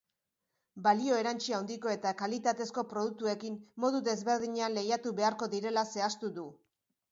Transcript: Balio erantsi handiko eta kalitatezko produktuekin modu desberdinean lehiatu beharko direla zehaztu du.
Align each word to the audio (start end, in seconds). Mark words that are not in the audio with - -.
Balio 0.85 1.19
erantsi 1.23 1.55
handiko 1.57 1.91
eta 1.97 2.13
kalitatezko 2.21 2.85
produktuekin 2.95 3.61
modu 3.85 4.01
desberdinean 4.09 4.77
lehiatu 4.81 5.15
beharko 5.23 5.53
direla 5.55 5.87
zehaztu 5.95 6.35
du. 6.41 6.51